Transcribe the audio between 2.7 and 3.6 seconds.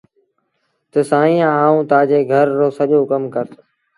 سڄو ڪم ڪرس